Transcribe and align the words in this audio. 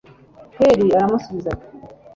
heli 0.57 0.87
aramusubiza 0.99 1.49
ati 1.55 1.67